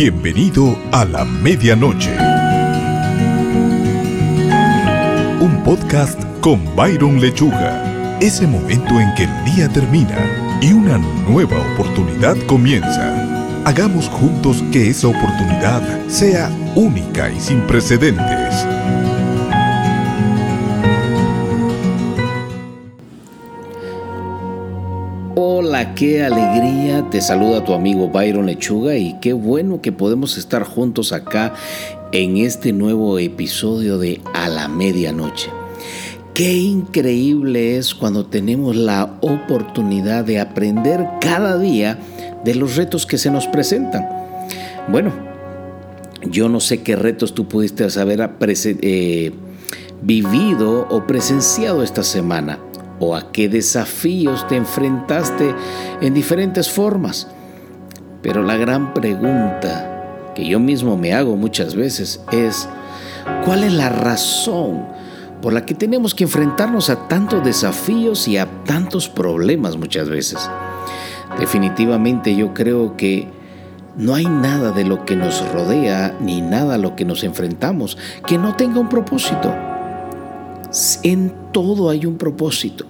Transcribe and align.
Bienvenido 0.00 0.78
a 0.92 1.04
la 1.04 1.24
medianoche. 1.24 2.14
Un 5.40 5.60
podcast 5.64 6.22
con 6.40 6.64
Byron 6.76 7.20
Lechuga. 7.20 8.18
Ese 8.20 8.46
momento 8.46 9.00
en 9.00 9.12
que 9.16 9.24
el 9.24 9.44
día 9.44 9.68
termina 9.68 10.16
y 10.62 10.72
una 10.72 10.98
nueva 10.98 11.58
oportunidad 11.72 12.36
comienza. 12.46 13.64
Hagamos 13.64 14.08
juntos 14.08 14.62
que 14.70 14.88
esa 14.88 15.08
oportunidad 15.08 15.82
sea 16.06 16.48
única 16.76 17.28
y 17.32 17.40
sin 17.40 17.62
precedentes. 17.62 18.54
Hola, 25.40 25.94
qué 25.94 26.24
alegría. 26.24 27.08
Te 27.10 27.20
saluda 27.20 27.64
tu 27.64 27.72
amigo 27.72 28.08
Byron 28.08 28.46
Lechuga 28.46 28.96
y 28.96 29.20
qué 29.20 29.34
bueno 29.34 29.80
que 29.80 29.92
podemos 29.92 30.36
estar 30.36 30.64
juntos 30.64 31.12
acá 31.12 31.54
en 32.10 32.38
este 32.38 32.72
nuevo 32.72 33.20
episodio 33.20 33.98
de 33.98 34.20
A 34.34 34.48
la 34.48 34.66
Medianoche. 34.66 35.48
Qué 36.34 36.54
increíble 36.54 37.76
es 37.76 37.94
cuando 37.94 38.26
tenemos 38.26 38.74
la 38.74 39.16
oportunidad 39.20 40.24
de 40.24 40.40
aprender 40.40 41.06
cada 41.20 41.56
día 41.56 42.00
de 42.44 42.56
los 42.56 42.74
retos 42.74 43.06
que 43.06 43.16
se 43.16 43.30
nos 43.30 43.46
presentan. 43.46 44.08
Bueno, 44.88 45.12
yo 46.28 46.48
no 46.48 46.58
sé 46.58 46.82
qué 46.82 46.96
retos 46.96 47.32
tú 47.32 47.46
pudiste 47.46 47.86
haber 48.00 48.28
eh, 48.64 49.32
vivido 50.02 50.88
o 50.90 51.06
presenciado 51.06 51.84
esta 51.84 52.02
semana 52.02 52.58
o 53.00 53.14
a 53.14 53.32
qué 53.32 53.48
desafíos 53.48 54.46
te 54.48 54.56
enfrentaste 54.56 55.54
en 56.00 56.14
diferentes 56.14 56.70
formas. 56.70 57.28
Pero 58.22 58.42
la 58.42 58.56
gran 58.56 58.94
pregunta 58.94 60.32
que 60.34 60.46
yo 60.46 60.60
mismo 60.60 60.96
me 60.96 61.14
hago 61.14 61.36
muchas 61.36 61.74
veces 61.74 62.20
es, 62.32 62.68
¿cuál 63.44 63.64
es 63.64 63.72
la 63.72 63.88
razón 63.88 64.86
por 65.40 65.52
la 65.52 65.64
que 65.64 65.74
tenemos 65.74 66.14
que 66.14 66.24
enfrentarnos 66.24 66.90
a 66.90 67.08
tantos 67.08 67.44
desafíos 67.44 68.26
y 68.26 68.38
a 68.38 68.46
tantos 68.64 69.08
problemas 69.08 69.76
muchas 69.76 70.08
veces? 70.08 70.50
Definitivamente 71.38 72.34
yo 72.34 72.54
creo 72.54 72.96
que 72.96 73.28
no 73.96 74.14
hay 74.14 74.26
nada 74.26 74.70
de 74.70 74.84
lo 74.84 75.04
que 75.04 75.16
nos 75.16 75.46
rodea 75.52 76.16
ni 76.20 76.40
nada 76.40 76.76
a 76.76 76.78
lo 76.78 76.94
que 76.96 77.04
nos 77.04 77.24
enfrentamos 77.24 77.98
que 78.26 78.38
no 78.38 78.54
tenga 78.54 78.80
un 78.80 78.88
propósito. 78.88 79.67
En 81.02 81.32
todo 81.52 81.90
hay 81.90 82.04
un 82.06 82.18
propósito. 82.18 82.86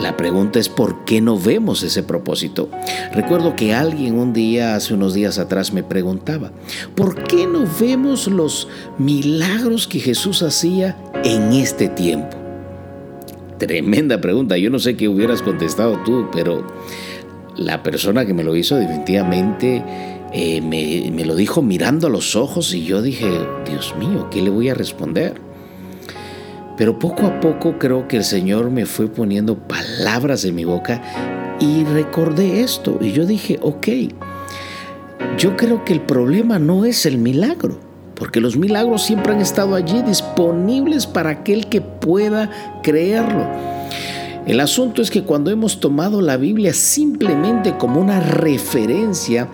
La 0.00 0.16
pregunta 0.16 0.58
es 0.58 0.68
por 0.68 1.04
qué 1.04 1.20
no 1.20 1.38
vemos 1.38 1.82
ese 1.82 2.02
propósito. 2.02 2.68
Recuerdo 3.12 3.54
que 3.54 3.72
alguien 3.72 4.18
un 4.18 4.32
día, 4.32 4.74
hace 4.74 4.94
unos 4.94 5.14
días 5.14 5.38
atrás, 5.38 5.72
me 5.72 5.84
preguntaba, 5.84 6.50
¿por 6.96 7.22
qué 7.24 7.46
no 7.46 7.64
vemos 7.80 8.26
los 8.26 8.68
milagros 8.98 9.86
que 9.86 10.00
Jesús 10.00 10.42
hacía 10.42 10.96
en 11.24 11.52
este 11.52 11.88
tiempo? 11.88 12.36
Tremenda 13.58 14.20
pregunta, 14.20 14.58
yo 14.58 14.70
no 14.70 14.80
sé 14.80 14.96
qué 14.96 15.08
hubieras 15.08 15.40
contestado 15.40 15.98
tú, 16.04 16.26
pero 16.32 16.66
la 17.56 17.84
persona 17.84 18.26
que 18.26 18.34
me 18.34 18.42
lo 18.42 18.56
hizo 18.56 18.74
definitivamente 18.74 19.84
eh, 20.32 20.60
me, 20.62 21.12
me 21.12 21.24
lo 21.24 21.36
dijo 21.36 21.62
mirando 21.62 22.08
a 22.08 22.10
los 22.10 22.34
ojos 22.34 22.74
y 22.74 22.84
yo 22.84 23.02
dije, 23.02 23.30
Dios 23.68 23.94
mío, 24.00 24.28
¿qué 24.30 24.42
le 24.42 24.50
voy 24.50 24.68
a 24.68 24.74
responder? 24.74 25.51
Pero 26.76 26.98
poco 26.98 27.26
a 27.26 27.40
poco 27.40 27.78
creo 27.78 28.08
que 28.08 28.16
el 28.16 28.24
Señor 28.24 28.70
me 28.70 28.86
fue 28.86 29.08
poniendo 29.08 29.56
palabras 29.56 30.44
en 30.44 30.54
mi 30.54 30.64
boca 30.64 31.02
y 31.60 31.84
recordé 31.84 32.62
esto. 32.62 32.98
Y 33.00 33.12
yo 33.12 33.26
dije, 33.26 33.58
ok, 33.62 33.88
yo 35.38 35.56
creo 35.56 35.84
que 35.84 35.92
el 35.92 36.00
problema 36.00 36.58
no 36.58 36.84
es 36.84 37.06
el 37.06 37.18
milagro, 37.18 37.78
porque 38.14 38.40
los 38.40 38.56
milagros 38.56 39.02
siempre 39.02 39.32
han 39.32 39.40
estado 39.40 39.74
allí 39.74 40.02
disponibles 40.02 41.06
para 41.06 41.30
aquel 41.30 41.68
que 41.68 41.80
pueda 41.80 42.50
creerlo. 42.82 43.46
El 44.46 44.58
asunto 44.58 45.02
es 45.02 45.10
que 45.10 45.22
cuando 45.22 45.52
hemos 45.52 45.78
tomado 45.78 46.20
la 46.20 46.36
Biblia 46.36 46.74
simplemente 46.74 47.76
como 47.78 48.00
una 48.00 48.18
referencia, 48.18 49.48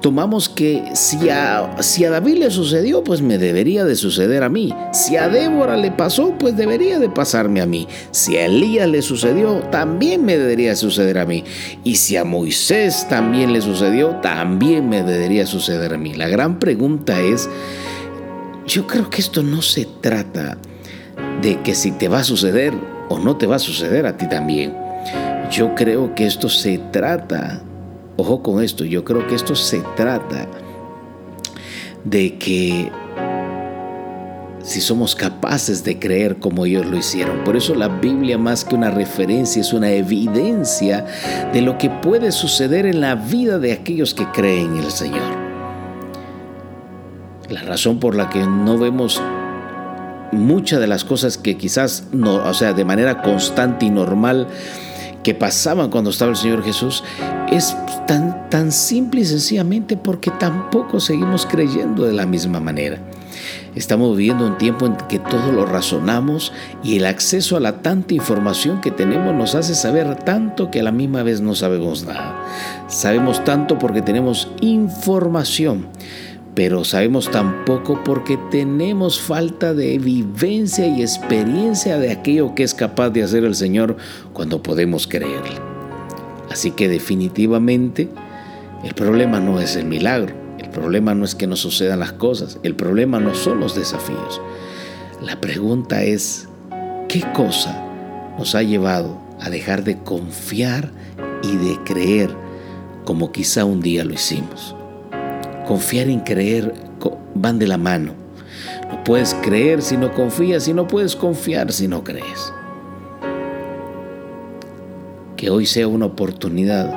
tomamos 0.00 0.48
que 0.48 0.82
si 0.94 1.28
a, 1.28 1.76
si 1.80 2.04
a 2.04 2.10
David 2.10 2.38
le 2.38 2.50
sucedió, 2.50 3.04
pues 3.04 3.22
me 3.22 3.38
debería 3.38 3.84
de 3.84 3.94
suceder 3.94 4.42
a 4.42 4.48
mí. 4.48 4.74
Si 4.92 5.16
a 5.16 5.28
Débora 5.28 5.76
le 5.76 5.92
pasó, 5.92 6.34
pues 6.38 6.56
debería 6.56 6.98
de 6.98 7.08
pasarme 7.08 7.60
a 7.60 7.66
mí. 7.66 7.86
Si 8.10 8.36
a 8.36 8.46
Elías 8.46 8.88
le 8.88 9.02
sucedió, 9.02 9.60
también 9.70 10.24
me 10.24 10.36
debería 10.36 10.74
suceder 10.74 11.18
a 11.18 11.26
mí. 11.26 11.44
Y 11.84 11.96
si 11.96 12.16
a 12.16 12.24
Moisés 12.24 13.06
también 13.08 13.52
le 13.52 13.60
sucedió, 13.60 14.16
también 14.22 14.88
me 14.88 15.04
debería 15.04 15.46
suceder 15.46 15.94
a 15.94 15.98
mí. 15.98 16.14
La 16.14 16.28
gran 16.28 16.58
pregunta 16.58 17.20
es, 17.20 17.48
yo 18.66 18.88
creo 18.88 19.08
que 19.08 19.20
esto 19.20 19.44
no 19.44 19.62
se 19.62 19.86
trata 20.00 20.58
de 21.42 21.60
que 21.62 21.74
si 21.74 21.92
te 21.92 22.08
va 22.08 22.20
a 22.20 22.24
suceder, 22.24 22.74
o 23.12 23.18
no 23.18 23.36
te 23.36 23.46
va 23.46 23.56
a 23.56 23.58
suceder 23.58 24.06
a 24.06 24.16
ti 24.16 24.26
también. 24.26 24.74
Yo 25.50 25.74
creo 25.74 26.14
que 26.14 26.26
esto 26.26 26.48
se 26.48 26.78
trata, 26.78 27.60
ojo 28.16 28.42
con 28.42 28.62
esto, 28.62 28.84
yo 28.84 29.04
creo 29.04 29.26
que 29.26 29.34
esto 29.34 29.54
se 29.54 29.82
trata 29.96 30.48
de 32.04 32.38
que 32.38 32.90
si 34.62 34.80
somos 34.80 35.14
capaces 35.14 35.84
de 35.84 35.98
creer 35.98 36.38
como 36.38 36.64
ellos 36.64 36.86
lo 36.86 36.96
hicieron. 36.96 37.44
Por 37.44 37.56
eso 37.56 37.74
la 37.74 37.88
Biblia 37.88 38.38
más 38.38 38.64
que 38.64 38.74
una 38.74 38.90
referencia 38.90 39.60
es 39.60 39.74
una 39.74 39.90
evidencia 39.90 41.04
de 41.52 41.60
lo 41.60 41.76
que 41.76 41.90
puede 41.90 42.32
suceder 42.32 42.86
en 42.86 43.02
la 43.02 43.14
vida 43.14 43.58
de 43.58 43.72
aquellos 43.72 44.14
que 44.14 44.24
creen 44.26 44.76
en 44.76 44.84
el 44.84 44.90
Señor. 44.90 45.42
La 47.50 47.60
razón 47.62 47.98
por 47.98 48.14
la 48.14 48.30
que 48.30 48.46
no 48.46 48.78
vemos 48.78 49.20
muchas 50.32 50.80
de 50.80 50.86
las 50.86 51.04
cosas 51.04 51.38
que 51.38 51.56
quizás 51.56 52.04
no, 52.12 52.36
o 52.36 52.54
sea, 52.54 52.72
de 52.72 52.84
manera 52.84 53.22
constante 53.22 53.86
y 53.86 53.90
normal 53.90 54.48
que 55.22 55.34
pasaban 55.34 55.90
cuando 55.90 56.10
estaba 56.10 56.32
el 56.32 56.36
Señor 56.36 56.64
Jesús, 56.64 57.04
es 57.50 57.76
tan, 58.06 58.50
tan 58.50 58.72
simple 58.72 59.20
y 59.20 59.24
sencillamente 59.24 59.96
porque 59.96 60.30
tampoco 60.32 60.98
seguimos 60.98 61.46
creyendo 61.46 62.04
de 62.04 62.12
la 62.12 62.26
misma 62.26 62.60
manera. 62.60 62.98
Estamos 63.74 64.16
viviendo 64.16 64.46
un 64.46 64.58
tiempo 64.58 64.84
en 64.84 64.96
que 65.08 65.18
todo 65.18 65.50
lo 65.52 65.64
razonamos 65.64 66.52
y 66.82 66.96
el 66.96 67.06
acceso 67.06 67.56
a 67.56 67.60
la 67.60 67.80
tanta 67.80 68.14
información 68.14 68.80
que 68.80 68.90
tenemos 68.90 69.34
nos 69.34 69.54
hace 69.54 69.74
saber 69.74 70.16
tanto 70.16 70.70
que 70.70 70.80
a 70.80 70.82
la 70.82 70.92
misma 70.92 71.22
vez 71.22 71.40
no 71.40 71.54
sabemos 71.54 72.04
nada. 72.04 72.44
Sabemos 72.88 73.44
tanto 73.44 73.78
porque 73.78 74.02
tenemos 74.02 74.50
información 74.60 75.86
pero 76.54 76.84
sabemos 76.84 77.30
tampoco 77.30 78.02
porque 78.04 78.38
tenemos 78.50 79.20
falta 79.20 79.72
de 79.72 79.98
vivencia 79.98 80.86
y 80.86 81.00
experiencia 81.00 81.98
de 81.98 82.12
aquello 82.12 82.54
que 82.54 82.62
es 82.62 82.74
capaz 82.74 83.10
de 83.10 83.22
hacer 83.22 83.44
el 83.44 83.54
Señor 83.54 83.96
cuando 84.32 84.62
podemos 84.62 85.06
creerle. 85.06 85.56
Así 86.50 86.70
que 86.70 86.88
definitivamente 86.88 88.10
el 88.84 88.94
problema 88.94 89.40
no 89.40 89.60
es 89.60 89.76
el 89.76 89.86
milagro, 89.86 90.34
el 90.58 90.68
problema 90.68 91.14
no 91.14 91.24
es 91.24 91.34
que 91.34 91.46
nos 91.46 91.60
sucedan 91.60 92.00
las 92.00 92.12
cosas, 92.12 92.58
el 92.62 92.74
problema 92.74 93.18
no 93.18 93.34
son 93.34 93.58
los 93.58 93.74
desafíos. 93.74 94.42
La 95.22 95.40
pregunta 95.40 96.02
es, 96.02 96.48
¿qué 97.08 97.24
cosa 97.32 97.82
nos 98.38 98.54
ha 98.54 98.62
llevado 98.62 99.18
a 99.40 99.48
dejar 99.48 99.84
de 99.84 99.98
confiar 99.98 100.90
y 101.42 101.56
de 101.56 101.78
creer 101.84 102.30
como 103.04 103.32
quizá 103.32 103.64
un 103.64 103.80
día 103.80 104.04
lo 104.04 104.12
hicimos? 104.12 104.76
Confiar 105.66 106.08
y 106.08 106.18
creer 106.18 106.74
van 107.34 107.58
de 107.58 107.66
la 107.66 107.78
mano. 107.78 108.14
No 108.90 109.04
puedes 109.04 109.34
creer 109.34 109.82
si 109.82 109.96
no 109.96 110.12
confías 110.12 110.68
y 110.68 110.74
no 110.74 110.86
puedes 110.86 111.16
confiar 111.16 111.72
si 111.72 111.88
no 111.88 112.04
crees. 112.04 112.52
Que 115.36 115.50
hoy 115.50 115.66
sea 115.66 115.88
una 115.88 116.06
oportunidad 116.06 116.90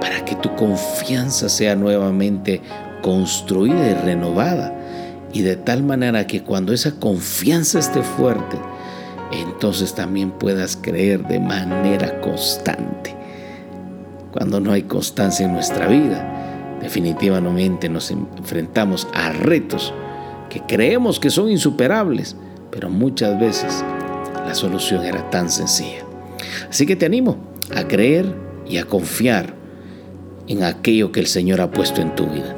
para 0.00 0.24
que 0.24 0.34
tu 0.36 0.54
confianza 0.56 1.48
sea 1.48 1.74
nuevamente 1.74 2.60
construida 3.02 3.90
y 3.90 3.94
renovada. 3.94 4.74
Y 5.32 5.42
de 5.42 5.56
tal 5.56 5.82
manera 5.82 6.26
que 6.26 6.42
cuando 6.42 6.72
esa 6.72 6.92
confianza 6.92 7.78
esté 7.78 8.02
fuerte, 8.02 8.58
entonces 9.32 9.94
también 9.94 10.30
puedas 10.30 10.76
creer 10.76 11.26
de 11.26 11.40
manera 11.40 12.20
constante. 12.20 13.16
Cuando 14.30 14.60
no 14.60 14.72
hay 14.72 14.82
constancia 14.82 15.46
en 15.46 15.52
nuestra 15.52 15.86
vida, 15.88 16.31
definitivamente 16.82 17.88
nos 17.88 18.10
enfrentamos 18.10 19.06
a 19.14 19.30
retos 19.32 19.94
que 20.50 20.60
creemos 20.60 21.18
que 21.18 21.30
son 21.30 21.50
insuperables, 21.50 22.36
pero 22.70 22.90
muchas 22.90 23.38
veces 23.40 23.82
la 24.46 24.54
solución 24.54 25.04
era 25.04 25.30
tan 25.30 25.48
sencilla. 25.48 26.04
Así 26.68 26.84
que 26.84 26.96
te 26.96 27.06
animo 27.06 27.38
a 27.74 27.84
creer 27.84 28.34
y 28.68 28.76
a 28.76 28.84
confiar 28.84 29.54
en 30.48 30.64
aquello 30.64 31.12
que 31.12 31.20
el 31.20 31.26
Señor 31.26 31.60
ha 31.60 31.70
puesto 31.70 32.02
en 32.02 32.14
tu 32.14 32.26
vida. 32.26 32.56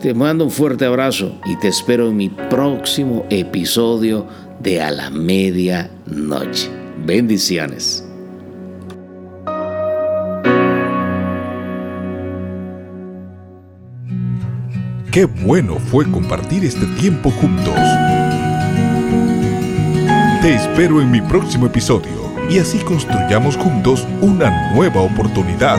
Te 0.00 0.12
mando 0.12 0.44
un 0.44 0.50
fuerte 0.50 0.84
abrazo 0.84 1.38
y 1.46 1.56
te 1.56 1.68
espero 1.68 2.08
en 2.08 2.16
mi 2.16 2.28
próximo 2.28 3.24
episodio 3.30 4.26
de 4.60 4.82
A 4.82 4.90
la 4.90 5.08
Medianoche. 5.08 6.68
Bendiciones. 7.06 8.04
Qué 15.14 15.26
bueno 15.26 15.76
fue 15.78 16.10
compartir 16.10 16.64
este 16.64 16.86
tiempo 17.00 17.30
juntos. 17.30 17.76
Te 20.42 20.56
espero 20.56 21.00
en 21.00 21.08
mi 21.08 21.20
próximo 21.20 21.66
episodio 21.66 22.32
y 22.50 22.58
así 22.58 22.78
construyamos 22.78 23.56
juntos 23.56 24.08
una 24.20 24.74
nueva 24.74 25.02
oportunidad 25.02 25.78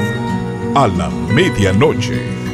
a 0.73 0.87
la 0.87 1.09
medianoche. 1.33 2.44